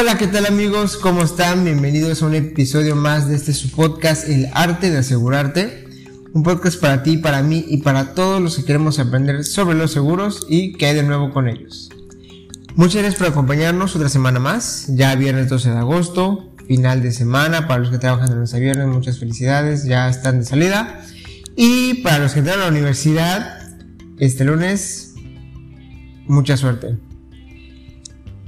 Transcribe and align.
Hola, 0.00 0.16
¿qué 0.16 0.28
tal 0.28 0.46
amigos? 0.46 0.96
¿Cómo 0.96 1.22
están? 1.22 1.62
Bienvenidos 1.62 2.22
a 2.22 2.26
un 2.26 2.34
episodio 2.34 2.96
más 2.96 3.28
de 3.28 3.36
este 3.36 3.52
su 3.52 3.70
podcast, 3.70 4.26
El 4.26 4.48
arte 4.54 4.90
de 4.90 4.96
asegurarte. 4.96 5.84
Un 6.32 6.42
podcast 6.42 6.80
para 6.80 7.02
ti, 7.02 7.18
para 7.18 7.42
mí 7.42 7.66
y 7.68 7.82
para 7.82 8.14
todos 8.14 8.40
los 8.40 8.56
que 8.56 8.64
queremos 8.64 8.98
aprender 8.98 9.44
sobre 9.44 9.76
los 9.76 9.92
seguros 9.92 10.46
y 10.48 10.72
qué 10.78 10.86
hay 10.86 10.94
de 10.94 11.02
nuevo 11.02 11.32
con 11.34 11.48
ellos. 11.48 11.90
Muchas 12.76 13.02
gracias 13.02 13.16
por 13.16 13.26
acompañarnos 13.26 13.94
otra 13.94 14.08
semana 14.08 14.40
más, 14.40 14.86
ya 14.88 15.14
viernes 15.16 15.50
12 15.50 15.68
de 15.68 15.76
agosto, 15.76 16.54
final 16.66 17.02
de 17.02 17.12
semana, 17.12 17.68
para 17.68 17.80
los 17.80 17.90
que 17.90 17.98
trabajan 17.98 18.32
en 18.32 18.40
los 18.40 18.54
viernes, 18.54 18.86
muchas 18.86 19.18
felicidades, 19.18 19.84
ya 19.84 20.08
están 20.08 20.38
de 20.38 20.46
salida. 20.46 21.04
Y 21.56 21.96
para 22.02 22.20
los 22.20 22.32
que 22.32 22.38
entran 22.38 22.60
a 22.60 22.62
la 22.62 22.68
universidad, 22.70 23.58
este 24.18 24.46
lunes, 24.46 25.12
mucha 26.26 26.56
suerte. 26.56 26.96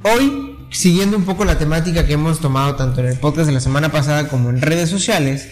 Hoy, 0.03 0.52
siguiendo 0.73 1.17
un 1.17 1.25
poco 1.25 1.45
la 1.45 1.59
temática 1.59 2.07
que 2.07 2.15
hemos 2.15 2.41
tomado 2.41 2.75
tanto 2.75 3.01
en 3.01 3.07
el 3.07 3.19
podcast 3.19 3.47
de 3.47 3.53
la 3.53 3.61
semana 3.61 3.93
pasada 3.93 4.29
como 4.29 4.51
en 4.51 4.61
redes 4.61 4.89
sociales, 4.89 5.49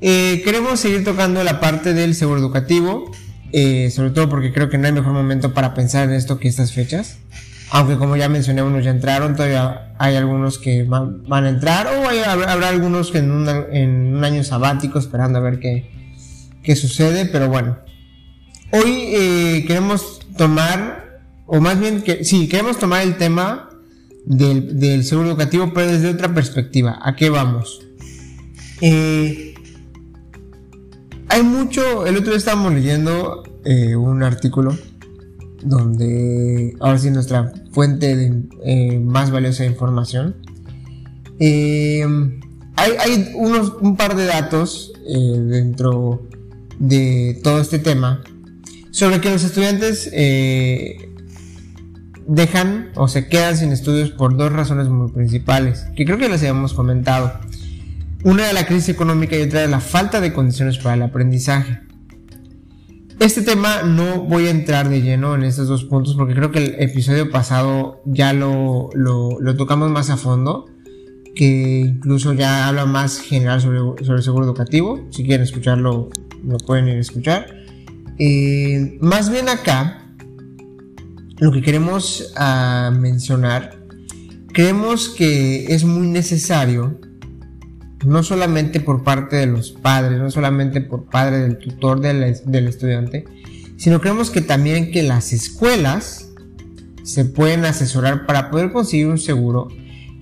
eh, 0.00 0.42
queremos 0.44 0.80
seguir 0.80 1.04
tocando 1.04 1.44
la 1.44 1.60
parte 1.60 1.94
del 1.94 2.14
seguro 2.14 2.40
educativo, 2.40 3.12
eh, 3.52 3.90
sobre 3.90 4.10
todo 4.10 4.28
porque 4.28 4.52
creo 4.52 4.68
que 4.68 4.78
no 4.78 4.86
hay 4.86 4.92
mejor 4.92 5.12
momento 5.12 5.54
para 5.54 5.74
pensar 5.74 6.08
en 6.08 6.14
esto 6.14 6.38
que 6.38 6.48
estas 6.48 6.72
fechas. 6.72 7.18
Aunque 7.70 7.96
como 7.96 8.16
ya 8.16 8.28
mencioné, 8.28 8.62
unos 8.62 8.84
ya 8.84 8.90
entraron, 8.90 9.36
todavía 9.36 9.94
hay 9.98 10.16
algunos 10.16 10.58
que 10.58 10.84
van, 10.84 11.24
a 11.28 11.48
entrar 11.48 11.86
o 11.88 12.08
habrá, 12.08 12.68
algunos 12.68 13.10
que 13.10 13.18
en, 13.18 13.30
un 13.30 14.24
año 14.24 14.44
sabático 14.44 14.98
esperando 14.98 15.38
a 15.38 15.42
ver 15.42 15.58
qué, 15.58 15.90
qué 16.62 16.76
sucede, 16.76 17.26
pero 17.26 17.48
bueno. 17.48 17.78
Hoy 18.70 19.08
eh, 19.12 19.64
queremos 19.66 20.20
tomar, 20.36 21.20
o 21.46 21.60
más 21.60 21.78
bien, 21.78 22.04
sí, 22.22 22.48
queremos 22.48 22.78
tomar 22.78 23.02
el 23.02 23.16
tema 23.16 23.70
del, 24.26 25.04
seguro 25.04 25.28
educativo, 25.30 25.72
pero 25.74 25.90
desde 25.90 26.08
otra 26.08 26.34
perspectiva. 26.34 26.98
¿A 27.02 27.14
qué 27.16 27.30
vamos? 27.30 27.86
Eh, 28.80 29.54
hay 31.28 31.42
mucho, 31.42 32.06
el 32.06 32.16
otro 32.16 32.30
día 32.30 32.38
estábamos 32.38 32.72
leyendo 32.72 33.42
eh, 33.64 33.96
un 33.96 34.22
artículo 34.22 34.76
donde 35.62 36.76
ahora 36.80 36.98
sí 36.98 37.10
nuestra 37.10 37.52
fuente 37.72 38.14
de, 38.14 38.42
eh, 38.64 38.98
más 38.98 39.30
valiosa 39.30 39.64
información. 39.64 40.36
Eh, 41.38 42.04
hay, 42.76 43.32
unos, 43.34 43.72
un 43.80 43.96
par 43.96 44.16
de 44.16 44.26
datos 44.26 44.92
dentro 45.04 46.22
de 46.78 47.40
todo 47.42 47.60
este 47.60 47.78
tema 47.78 48.22
sobre 48.90 49.20
que 49.20 49.30
los 49.30 49.44
estudiantes 49.44 50.10
dejan 52.26 52.90
o 52.94 53.08
se 53.08 53.28
quedan 53.28 53.56
sin 53.56 53.72
estudios 53.72 54.10
por 54.10 54.36
dos 54.36 54.52
razones 54.52 54.88
muy 54.88 55.10
principales, 55.10 55.86
que 55.96 56.04
creo 56.04 56.18
que 56.18 56.28
las 56.28 56.40
habíamos 56.40 56.74
comentado. 56.74 57.32
Una 58.22 58.46
de 58.46 58.52
la 58.52 58.66
crisis 58.66 58.88
económica 58.88 59.36
y 59.36 59.42
otra 59.42 59.60
de 59.60 59.68
la 59.68 59.80
falta 59.80 60.20
de 60.20 60.32
condiciones 60.32 60.78
para 60.78 60.94
el 60.94 61.02
aprendizaje. 61.02 61.80
Este 63.20 63.42
tema 63.42 63.82
no 63.82 64.22
voy 64.24 64.46
a 64.46 64.50
entrar 64.50 64.88
de 64.88 65.00
lleno 65.00 65.34
en 65.34 65.44
estos 65.44 65.68
dos 65.68 65.84
puntos 65.84 66.14
porque 66.16 66.34
creo 66.34 66.50
que 66.50 66.58
el 66.58 66.74
episodio 66.78 67.30
pasado 67.30 68.02
ya 68.06 68.32
lo, 68.32 68.90
lo, 68.94 69.56
tocamos 69.56 69.90
más 69.90 70.10
a 70.10 70.16
fondo, 70.16 70.66
que 71.34 71.80
incluso 71.80 72.32
ya 72.32 72.66
habla 72.66 72.86
más 72.86 73.20
general 73.20 73.60
sobre, 73.60 73.78
sobre 74.04 74.18
el 74.18 74.22
seguro 74.22 74.44
educativo. 74.44 75.06
Si 75.10 75.24
quieren 75.24 75.44
escucharlo, 75.44 76.08
lo 76.44 76.58
pueden 76.58 76.88
ir 76.88 76.96
a 76.96 77.00
escuchar. 77.00 77.46
Eh, 78.18 78.98
más 79.00 79.30
bien 79.30 79.48
acá, 79.48 80.03
lo 81.44 81.52
que 81.52 81.60
queremos 81.60 82.32
ah, 82.36 82.90
mencionar, 82.98 83.76
creemos 84.54 85.10
que 85.10 85.74
es 85.74 85.84
muy 85.84 86.06
necesario 86.06 86.98
no 88.02 88.22
solamente 88.22 88.80
por 88.80 89.04
parte 89.04 89.36
de 89.36 89.44
los 89.44 89.70
padres, 89.70 90.18
no 90.18 90.30
solamente 90.30 90.80
por 90.80 91.04
parte 91.04 91.36
del 91.36 91.58
tutor 91.58 92.00
del, 92.00 92.34
del 92.46 92.66
estudiante, 92.66 93.26
sino 93.76 94.00
creemos 94.00 94.30
que 94.30 94.40
también 94.40 94.90
que 94.90 95.02
las 95.02 95.34
escuelas 95.34 96.30
se 97.02 97.26
pueden 97.26 97.66
asesorar 97.66 98.24
para 98.24 98.50
poder 98.50 98.72
conseguir 98.72 99.08
un 99.08 99.18
seguro 99.18 99.68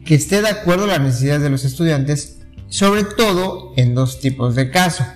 que 0.05 0.17
esté 0.17 0.43
de 0.43 0.49
acuerdo 0.49 0.85
a 0.85 0.89
las 0.89 1.03
necesidades 1.03 1.43
de 1.43 1.51
los 1.51 1.65
estudiantes, 1.65 2.41
sobre 2.67 3.05
todo 3.05 3.75
en 3.77 3.95
dos 3.95 4.19
tipos 4.19 4.57
de 4.57 4.73
casos. 4.73 5.07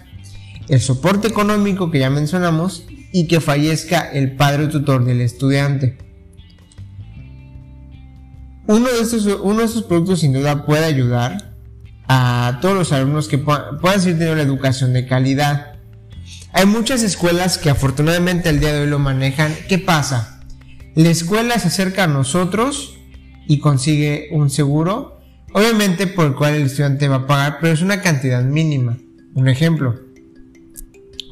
El 0.68 0.80
soporte 0.80 1.26
económico 1.26 1.90
que 1.90 1.98
ya 1.98 2.10
mencionamos 2.10 2.86
y 3.16 3.28
que 3.28 3.40
fallezca 3.40 4.10
el 4.12 4.36
padre 4.36 4.66
tutor 4.66 5.02
del 5.02 5.22
estudiante. 5.22 5.96
Uno 8.66 8.88
de 8.92 9.00
estos, 9.00 9.24
uno 9.24 9.60
de 9.60 9.64
estos 9.64 9.84
productos 9.84 10.20
sin 10.20 10.34
duda 10.34 10.66
puede 10.66 10.84
ayudar 10.84 11.54
a 12.08 12.58
todos 12.60 12.74
los 12.74 12.92
alumnos 12.92 13.28
que 13.28 13.38
puedan, 13.38 14.02
seguir 14.02 14.18
teniendo 14.18 14.34
la 14.34 14.42
educación 14.42 14.92
de 14.92 15.06
calidad. 15.06 15.76
Hay 16.52 16.66
muchas 16.66 17.02
escuelas 17.02 17.56
que 17.56 17.70
afortunadamente 17.70 18.50
al 18.50 18.60
día 18.60 18.74
de 18.74 18.82
hoy 18.82 18.86
lo 18.86 18.98
manejan. 18.98 19.54
¿Qué 19.66 19.78
pasa? 19.78 20.42
La 20.94 21.08
escuela 21.08 21.58
se 21.58 21.68
acerca 21.68 22.04
a 22.04 22.08
nosotros 22.08 22.98
y 23.48 23.60
consigue 23.60 24.28
un 24.30 24.50
seguro, 24.50 25.20
obviamente 25.54 26.06
por 26.06 26.26
el 26.26 26.34
cual 26.34 26.52
el 26.52 26.66
estudiante 26.66 27.08
va 27.08 27.16
a 27.16 27.26
pagar, 27.26 27.58
pero 27.62 27.72
es 27.72 27.80
una 27.80 28.02
cantidad 28.02 28.44
mínima. 28.44 28.98
Un 29.32 29.48
ejemplo, 29.48 29.98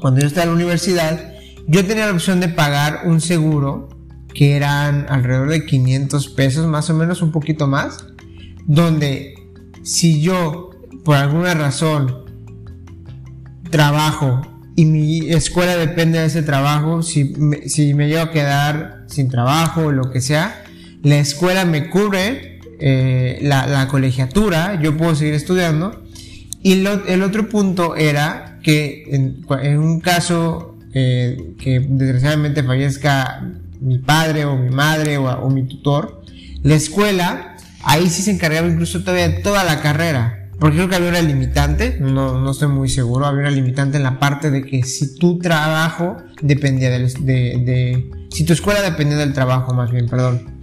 cuando 0.01 0.21
yo 0.21 0.25
estaba 0.25 0.45
en 0.45 0.49
la 0.49 0.55
universidad, 0.55 1.34
yo 1.67 1.85
tenía 1.85 2.07
la 2.07 2.13
opción 2.13 2.39
de 2.39 2.49
pagar 2.49 3.01
un 3.05 3.21
seguro 3.21 3.89
que 4.33 4.55
eran 4.55 5.05
alrededor 5.09 5.49
de 5.49 5.65
500 5.65 6.29
pesos, 6.29 6.67
más 6.67 6.89
o 6.89 6.93
menos 6.93 7.21
un 7.21 7.31
poquito 7.31 7.67
más, 7.67 8.05
donde 8.65 9.35
si 9.83 10.21
yo 10.21 10.71
por 11.03 11.15
alguna 11.15 11.53
razón 11.53 12.25
trabajo 13.69 14.41
y 14.75 14.85
mi 14.85 15.29
escuela 15.29 15.77
depende 15.77 16.19
de 16.19 16.25
ese 16.25 16.43
trabajo, 16.43 17.01
si 17.01 17.25
me, 17.37 17.69
si 17.69 17.93
me 17.93 18.07
llevo 18.07 18.23
a 18.23 18.31
quedar 18.31 19.05
sin 19.07 19.29
trabajo 19.29 19.85
o 19.85 19.91
lo 19.91 20.11
que 20.11 20.19
sea, 20.21 20.63
la 21.01 21.19
escuela 21.19 21.65
me 21.65 21.89
cubre 21.89 22.55
eh, 22.79 23.39
la, 23.41 23.87
colegiatura, 23.87 24.81
yo 24.81 24.97
puedo 24.97 25.15
seguir 25.15 25.33
estudiando. 25.33 26.03
Y 26.61 26.85
el 27.07 27.23
otro 27.23 27.47
punto 27.47 27.95
era 27.95 28.59
que 28.63 29.03
en, 29.11 29.77
un 29.77 29.99
caso 29.99 30.74
eh, 30.95 31.53
que 31.59 31.79
desgraciadamente 31.79 32.63
fallezca 32.63 33.51
mi 33.79 33.99
padre 33.99 34.45
o 34.45 34.57
mi 34.57 34.69
madre 34.69 35.17
o, 35.17 35.49
mi 35.49 35.67
tutor, 35.67 36.23
la 36.63 36.73
escuela 36.73 37.55
Ahí 37.87 38.09
sí 38.09 38.23
se 38.23 38.31
encargaba 38.31 38.67
incluso 38.67 39.01
todavía 39.01 39.29
de 39.29 39.41
toda 39.41 39.63
la 39.63 39.79
carrera. 39.79 40.49
Porque 40.59 40.77
creo 40.77 40.89
que 40.89 40.95
había 40.95 41.09
una 41.09 41.21
limitante, 41.21 41.97
no, 41.99 42.39
no 42.39 42.51
estoy 42.51 42.69
muy 42.69 42.89
seguro, 42.89 43.27
había 43.27 43.41
una 43.41 43.51
limitante 43.51 43.97
en 43.97 44.03
la 44.03 44.19
parte 44.19 44.49
de 44.49 44.63
que 44.63 44.81
si 44.83 45.15
tu 45.17 45.37
trabajo 45.37 46.17
dependía 46.41 46.89
del, 46.89 47.13
de, 47.13 47.61
de, 47.63 48.11
Si 48.31 48.43
tu 48.43 48.53
escuela 48.53 48.81
dependía 48.81 49.17
del 49.17 49.33
trabajo, 49.33 49.73
más 49.75 49.91
bien, 49.91 50.07
perdón. 50.07 50.61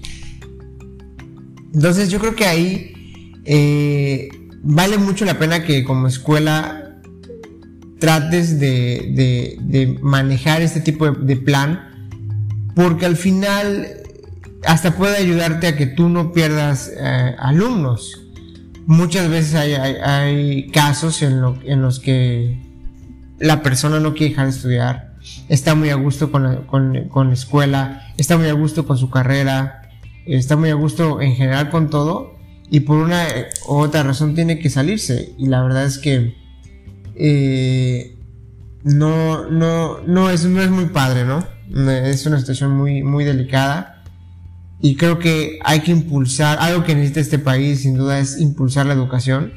Entonces 1.72 2.10
yo 2.10 2.18
creo 2.18 2.34
que 2.34 2.46
ahí 2.46 3.40
eh, 3.44 4.28
vale 4.62 4.98
mucho 4.98 5.24
la 5.24 5.38
pena 5.38 5.62
que 5.62 5.84
como 5.84 6.08
escuela 6.08 6.81
trates 8.02 8.58
de, 8.58 9.12
de, 9.60 9.96
manejar 10.02 10.60
este 10.60 10.80
tipo 10.80 11.08
de 11.08 11.36
plan, 11.36 11.88
porque 12.74 13.06
al 13.06 13.14
final 13.16 13.86
hasta 14.66 14.96
puede 14.96 15.18
ayudarte 15.18 15.68
a 15.68 15.76
que 15.76 15.86
tú 15.86 16.08
no 16.08 16.32
pierdas 16.32 16.90
eh, 16.98 17.36
alumnos. 17.38 18.20
Muchas 18.86 19.28
veces 19.28 19.54
hay, 19.54 20.68
casos 20.72 21.22
en, 21.22 21.40
los 21.40 22.00
que 22.00 22.60
la 23.38 23.62
persona 23.62 24.00
no 24.00 24.14
quiere 24.14 24.30
dejar 24.30 24.46
de 24.46 24.50
estudiar, 24.50 25.14
está 25.48 25.76
muy 25.76 25.90
a 25.90 25.94
gusto 25.94 26.32
con 26.32 26.42
la, 26.92 27.32
escuela, 27.32 28.02
está 28.16 28.36
muy 28.36 28.48
a 28.48 28.52
gusto 28.52 28.84
con 28.84 28.98
su 28.98 29.10
carrera, 29.10 29.82
está 30.26 30.56
muy 30.56 30.70
a 30.70 30.74
gusto 30.74 31.20
en 31.20 31.36
general 31.36 31.70
con 31.70 31.88
todo 31.88 32.34
y 32.68 32.80
por 32.80 32.96
una 32.96 33.28
u 33.68 33.74
otra 33.74 34.02
razón 34.02 34.34
tiene 34.34 34.58
que 34.58 34.70
salirse. 34.70 35.34
Y 35.38 35.46
la 35.46 35.62
verdad 35.62 35.84
es 35.84 35.98
que 35.98 36.41
eh, 37.14 38.16
no, 38.84 39.48
no, 39.48 40.00
no, 40.02 40.30
es, 40.30 40.44
no 40.44 40.62
es 40.62 40.70
muy 40.70 40.86
padre, 40.86 41.24
¿no? 41.24 41.46
Es 41.90 42.26
una 42.26 42.38
situación 42.38 42.76
muy, 42.76 43.02
muy 43.02 43.24
delicada 43.24 44.02
y 44.82 44.96
creo 44.96 45.20
que 45.20 45.60
hay 45.64 45.80
que 45.80 45.92
impulsar, 45.92 46.58
algo 46.60 46.82
que 46.82 46.96
necesita 46.96 47.20
este 47.20 47.38
país 47.38 47.82
sin 47.82 47.94
duda 47.94 48.18
es 48.18 48.40
impulsar 48.40 48.84
la 48.84 48.94
educación. 48.94 49.52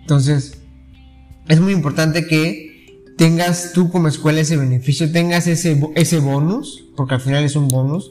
Entonces, 0.00 0.58
es 1.48 1.60
muy 1.60 1.72
importante 1.72 2.26
que 2.26 2.68
tengas 3.16 3.72
tú 3.72 3.90
como 3.90 4.08
escuela 4.08 4.40
ese 4.40 4.58
beneficio, 4.58 5.10
tengas 5.10 5.46
ese, 5.46 5.80
ese 5.96 6.18
bonus, 6.18 6.84
porque 6.94 7.14
al 7.14 7.22
final 7.22 7.42
es 7.42 7.56
un 7.56 7.68
bonus. 7.68 8.10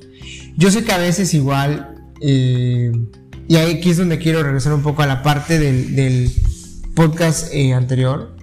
Yo 0.58 0.72
sé 0.72 0.84
que 0.84 0.92
a 0.92 0.98
veces 0.98 1.36
igual, 1.36 1.96
eh, 2.20 2.92
y 3.48 3.56
aquí 3.56 3.92
es 3.92 3.98
donde 3.98 4.18
quiero 4.18 4.42
regresar 4.42 4.74
un 4.74 4.82
poco 4.82 5.04
a 5.04 5.08
la 5.08 5.22
parte 5.22 5.60
del, 5.60 6.32
podcast 6.96 7.54
eh, 7.54 7.74
anterior. 7.74 8.36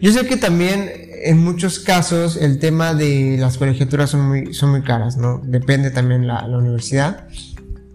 Yo 0.00 0.12
sé 0.12 0.26
que 0.26 0.36
también 0.36 0.90
en 1.22 1.38
muchos 1.38 1.78
casos 1.80 2.36
el 2.36 2.58
tema 2.58 2.94
de 2.94 3.36
las 3.38 3.58
colegiaturas 3.58 4.10
son 4.10 4.28
muy, 4.28 4.54
son 4.54 4.70
muy 4.70 4.82
caras, 4.82 5.16
¿no? 5.16 5.40
Depende 5.44 5.90
también 5.90 6.26
la, 6.26 6.46
la 6.46 6.58
universidad. 6.58 7.28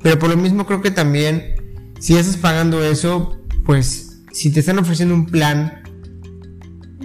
Pero 0.01 0.18
por 0.19 0.30
lo 0.30 0.38
mismo 0.38 0.65
creo 0.65 0.81
que 0.81 0.92
también 0.92 1.56
Si 2.00 2.18
estás 2.18 2.38
pagando 2.38 2.83
eso, 2.83 3.39
pues 3.63 4.24
si 4.31 4.51
te 4.51 4.62
están 4.62 4.80
ofreciendo 4.80 5.13
un 5.13 5.27
plan 5.27 5.83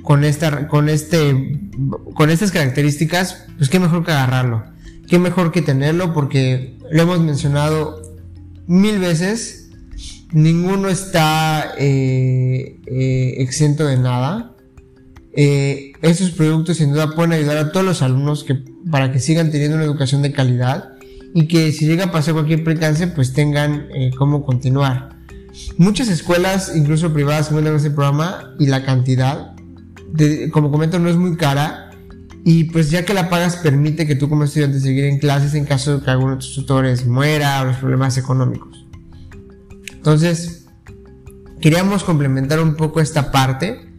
con 0.02 0.24
esta, 0.24 0.68
con 0.68 0.88
este, 0.88 1.60
con 2.14 2.30
estas 2.30 2.50
características, 2.50 3.44
pues 3.58 3.68
qué 3.68 3.78
mejor 3.78 4.04
que 4.04 4.12
agarrarlo. 4.12 4.64
Qué 5.06 5.18
mejor 5.18 5.52
que 5.52 5.62
tenerlo 5.62 6.14
porque 6.14 6.78
lo 6.90 7.02
hemos 7.02 7.20
mencionado 7.20 8.00
mil 8.66 8.98
veces. 8.98 9.68
Ninguno 10.32 10.88
está 10.88 11.74
eh, 11.76 12.80
eh, 12.86 13.34
exento 13.38 13.84
de 13.84 13.98
nada. 13.98 14.55
Eh, 15.36 15.92
estos 16.00 16.30
productos 16.30 16.78
sin 16.78 16.92
duda 16.92 17.14
pueden 17.14 17.32
ayudar 17.32 17.58
a 17.58 17.70
todos 17.70 17.84
los 17.84 18.00
alumnos 18.00 18.46
para 18.90 19.12
que 19.12 19.20
sigan 19.20 19.50
teniendo 19.50 19.76
una 19.76 19.84
educación 19.84 20.22
de 20.22 20.32
calidad 20.32 20.94
y 21.34 21.46
que 21.46 21.72
si 21.72 21.86
llega 21.86 22.06
a 22.06 22.12
pasar 22.12 22.32
cualquier 22.32 22.64
percance 22.64 23.06
pues 23.06 23.34
tengan 23.34 23.86
eh, 23.94 24.10
cómo 24.16 24.44
continuar. 24.44 25.16
Muchas 25.76 26.08
escuelas, 26.08 26.72
incluso 26.74 27.12
privadas, 27.12 27.48
cuentan 27.48 27.76
este 27.76 27.90
programa 27.90 28.54
y 28.58 28.66
la 28.66 28.84
cantidad, 28.84 29.54
como 30.52 30.70
comento, 30.70 30.98
no 30.98 31.10
es 31.10 31.16
muy 31.16 31.36
cara 31.36 31.90
y 32.44 32.64
pues 32.64 32.90
ya 32.90 33.04
que 33.04 33.12
la 33.12 33.28
pagas 33.28 33.56
permite 33.56 34.06
que 34.06 34.14
tú 34.14 34.28
como 34.28 34.44
estudiante 34.44 34.80
seguir 34.80 35.04
en 35.04 35.18
clases 35.18 35.54
en 35.54 35.64
caso 35.64 35.98
de 35.98 36.04
que 36.04 36.10
alguno 36.10 36.32
de 36.32 36.36
tus 36.38 36.54
tutores 36.54 37.04
muera 37.04 37.60
o 37.60 37.66
los 37.66 37.76
problemas 37.76 38.16
económicos. 38.16 38.86
Entonces, 39.92 40.66
queríamos 41.60 42.04
complementar 42.04 42.60
un 42.60 42.76
poco 42.76 43.00
esta 43.00 43.32
parte 43.32 43.95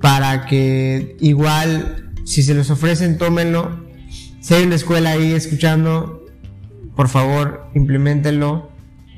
para 0.00 0.46
que 0.46 1.16
igual 1.20 2.12
si 2.24 2.42
se 2.42 2.54
los 2.54 2.70
ofrecen 2.70 3.18
tómenlo. 3.18 3.84
Si 4.40 4.54
hay 4.54 4.64
una 4.64 4.76
escuela 4.76 5.10
ahí 5.10 5.32
escuchando, 5.32 6.24
por 6.96 7.08
favor, 7.08 7.68
implementenlo, 7.74 8.70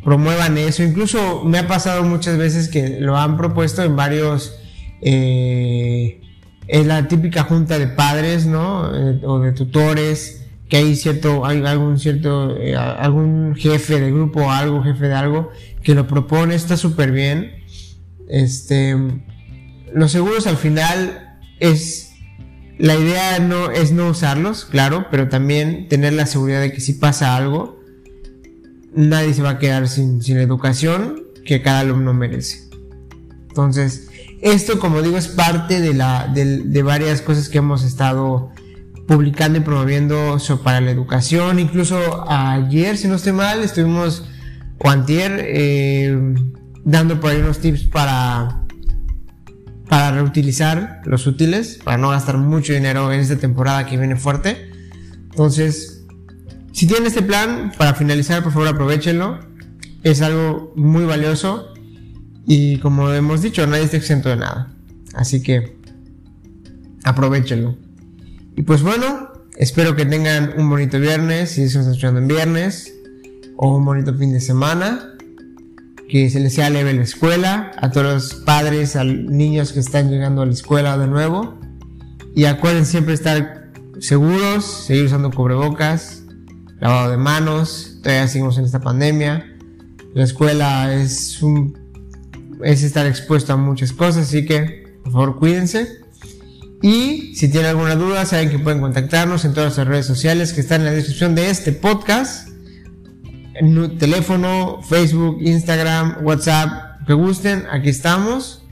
promuevan 0.05 0.59
eso. 0.59 0.83
Incluso 0.83 1.45
me 1.45 1.59
ha 1.59 1.69
pasado 1.69 2.03
muchas 2.03 2.37
veces 2.37 2.69
que 2.69 3.01
lo 3.01 3.17
han 3.17 3.37
propuesto 3.37 3.83
en 3.83 3.97
varios, 3.97 4.57
eh, 5.01 6.21
en 6.67 6.89
la 6.89 7.07
típica 7.07 7.45
junta 7.45 7.79
de 7.79 7.87
padres, 7.87 8.47
¿no? 8.47 8.91
Eh, 8.95 9.21
o 9.25 9.39
de 9.39 9.53
tutores, 9.53 10.47
que 10.69 10.79
hay 10.79 10.97
cierto, 10.97 11.45
hay 11.45 11.63
algún 11.65 11.99
cierto, 11.99 12.57
eh, 12.59 12.75
algún 12.75 13.55
jefe 13.55 14.01
de 14.01 14.11
grupo 14.11 14.41
o 14.41 14.51
algo, 14.51 14.83
jefe 14.83 15.07
de 15.07 15.15
algo, 15.15 15.51
que 15.83 15.95
lo 15.95 16.09
propone, 16.09 16.55
está 16.55 16.77
súper 16.77 17.13
bien. 17.13 17.53
Este, 18.29 18.97
los 19.95 20.13
seguros 20.13 20.47
al 20.47 20.57
final 20.57 21.39
es 21.61 22.13
la 22.79 22.97
idea 22.97 23.39
no 23.39 23.71
es 23.71 23.93
no 23.93 24.09
usarlos, 24.09 24.65
claro, 24.65 25.07
pero 25.11 25.29
también 25.29 25.89
tener 25.89 26.15
la 26.15 26.27
seguridad 26.27 26.61
de 26.61 26.73
que 26.73 26.81
si 26.81 26.95
pasa 26.95 27.37
algo, 27.37 27.79
nadie 28.95 29.35
se 29.35 29.43
va 29.43 29.51
a 29.51 29.59
quedar 29.59 29.89
sin, 29.89 30.21
la 30.27 30.43
educación 30.43 31.23
que 31.45 31.63
cada 31.63 31.81
alumno 31.81 32.13
merece. 32.15 32.69
Entonces, 33.49 34.09
esto, 34.41 34.81
como 34.81 35.03
digo, 35.03 35.19
es 35.19 35.29
parte 35.29 35.81
de, 35.81 35.95
la, 35.95 36.27
de, 36.27 36.83
varias 36.83 37.21
cosas 37.21 37.49
que 37.49 37.59
hemos 37.59 37.85
estado 37.85 38.51
publicando 39.07 39.59
y 39.59 39.61
promoviendo 39.61 40.39
para 40.65 40.81
la 40.81 40.91
educación. 40.91 41.59
Incluso 41.59 42.29
ayer, 42.29 42.97
si 42.97 43.07
no 43.07 43.17
estoy 43.17 43.33
mal, 43.33 43.63
estuvimos, 43.63 44.25
o 44.79 44.89
antier, 44.89 45.45
eh, 45.47 46.35
dando 46.85 47.21
por 47.21 47.31
ahí 47.31 47.41
unos 47.41 47.59
tips 47.59 47.85
para 47.85 48.63
para 49.93 50.11
reutilizar 50.11 51.03
los 51.05 51.27
útiles, 51.27 51.79
para 51.85 51.99
no 51.99 52.09
gastar 52.09 52.39
mucho 52.39 52.73
dinero 52.73 53.13
en 53.13 53.21
esta 53.21 53.37
temporada 53.37 53.85
que 53.85 53.99
viene 53.99 54.17
fuerte. 54.17 54.71
Entonces, 55.29 56.07
si 56.73 56.87
tienen 56.87 57.09
este 57.09 57.21
plan, 57.21 57.73
para 57.77 57.93
finalizar, 57.93 58.43
por 58.43 58.53
favor 58.53 58.69
aprovechenlo. 58.69 59.41
Es 60.03 60.23
algo 60.23 60.73
muy 60.77 61.05
valioso 61.05 61.75
y 62.47 62.79
como 62.79 63.11
hemos 63.13 63.43
dicho, 63.43 63.67
nadie 63.67 63.83
está 63.83 63.99
exento 63.99 64.31
de 64.31 64.37
nada. 64.37 64.73
Así 65.13 65.43
que 65.43 65.77
aprovechenlo. 67.05 67.77
Y 68.57 68.63
pues 68.63 68.81
bueno, 68.81 69.31
espero 69.59 69.95
que 69.95 70.07
tengan 70.07 70.55
un 70.57 70.71
bonito 70.71 70.99
viernes, 71.01 71.51
si 71.51 71.57
se 71.57 71.67
están 71.67 71.83
escuchando 71.83 72.19
en 72.19 72.29
viernes, 72.29 72.95
o 73.59 73.77
un 73.77 73.85
bonito 73.85 74.15
fin 74.17 74.33
de 74.33 74.41
semana 74.41 75.12
que 76.13 76.29
se 76.29 76.41
les 76.41 76.53
sea 76.53 76.69
leve 76.69 76.93
la 76.93 77.05
escuela, 77.05 77.71
a 77.79 77.91
todos 77.91 78.13
los 78.13 78.35
padres, 78.35 78.97
a 78.97 79.03
niños 79.05 79.73
que 79.73 79.81
están 79.81 80.11
llegando 80.11 80.43
a 80.43 80.47
la 80.47 80.53
escuela 80.53 80.99
de 80.99 81.07
nuevo. 81.07 81.59
Y 82.35 82.45
acuerden 82.45 82.85
siempre 82.85 83.15
estar 83.15 83.73
seguros, 83.99 84.63
seguir 84.63 85.07
usando 85.07 85.31
cubrebocas, 85.31 86.25
lavado 86.81 87.13
de 87.13 87.17
manos, 87.17 88.01
todavía 88.03 88.29
seguimos 88.29 88.59
en 88.59 88.67
esta 88.67 88.81
pandemia. 88.81 89.57
La 90.15 90.25
escuela 90.25 90.95
es 90.95 91.43
un 91.43 91.81
es 92.63 92.83
estar 92.83 93.07
expuesto 93.07 93.55
a 93.55 93.57
muchas 93.57 93.95
cosas, 93.95 94.29
así 94.29 94.45
que 94.45 94.99
por 95.05 95.13
favor 95.15 95.39
cuídense. 95.39 95.89
Y 96.83 97.35
si 97.37 97.51
tienen 97.51 97.71
alguna 97.71 97.97
duda, 97.97 98.27
saben 98.27 98.51
que 98.51 98.59
pueden 98.59 98.83
contactarnos 98.83 99.47
en 99.47 99.55
todas 99.55 99.79
las 99.79 99.87
redes 99.87 100.05
sociales 100.05 100.53
que 100.53 100.61
están 100.61 100.83
en 100.83 100.89
la 100.89 100.93
descripción 100.93 101.35
de 101.35 101.49
este 101.49 101.73
podcast 101.73 102.52
teléfono, 103.99 104.81
Facebook, 104.83 105.39
Instagram, 105.41 106.25
WhatsApp, 106.25 107.07
que 107.07 107.13
gusten, 107.13 107.65
aquí 107.71 107.89
estamos. 107.89 108.65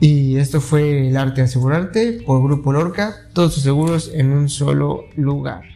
Y 0.00 0.36
esto 0.36 0.60
fue 0.60 1.08
el 1.08 1.16
arte 1.16 1.42
de 1.42 1.46
asegurarte 1.46 2.22
por 2.24 2.42
Grupo 2.42 2.72
Lorca, 2.72 3.14
todos 3.34 3.54
sus 3.54 3.62
seguros 3.62 4.10
en 4.14 4.32
un 4.32 4.48
solo 4.48 5.04
lugar. 5.16 5.69